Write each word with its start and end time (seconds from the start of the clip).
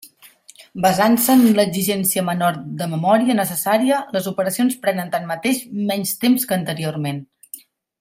Basant-se 0.85 1.35
en 1.39 1.43
l'exigència 1.59 2.23
menor 2.31 2.57
de 2.81 2.89
memòria 2.95 3.37
necessària, 3.41 4.01
les 4.17 4.33
operacions 4.35 4.81
prenen 4.87 5.15
tanmateix 5.19 5.63
menys 5.95 6.19
temps 6.27 6.51
que 6.53 6.63
anteriorment. 6.63 7.27